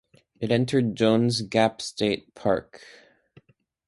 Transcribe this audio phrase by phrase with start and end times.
[0.39, 2.81] It entered Jones Gap State Park.